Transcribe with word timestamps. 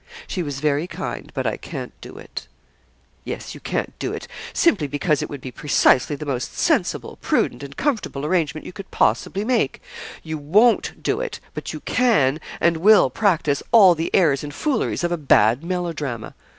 'She 0.27 0.41
was 0.41 0.61
very 0.61 0.87
kind, 0.87 1.31
but 1.35 1.45
I 1.45 1.57
can't 1.57 1.93
do 2.01 2.17
it.' 2.17 2.47
'Yes, 3.23 3.53
you 3.53 3.61
can't 3.61 3.93
do 3.99 4.11
it, 4.13 4.27
simply 4.51 4.87
because 4.87 5.21
it 5.21 5.29
would 5.29 5.41
be 5.41 5.51
precisely 5.51 6.15
the 6.15 6.25
most 6.25 6.57
sensible, 6.57 7.19
prudent, 7.21 7.61
and 7.61 7.77
comfortable 7.77 8.25
arrangement 8.25 8.65
you 8.65 8.73
could 8.73 8.89
possibly 8.89 9.45
make; 9.45 9.79
you 10.23 10.39
won't 10.39 11.03
do 11.03 11.21
it 11.21 11.39
but 11.53 11.71
you 11.71 11.81
can 11.81 12.39
and 12.59 12.77
will 12.77 13.11
practise 13.11 13.61
all 13.71 13.93
the 13.93 14.09
airs 14.15 14.43
and 14.43 14.55
fooleries 14.55 15.03
of 15.03 15.11
a 15.11 15.17
bad 15.17 15.63
melodrama. 15.63 16.33